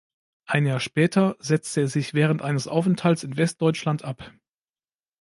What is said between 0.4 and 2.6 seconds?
Ein Jahr später setzte er sich während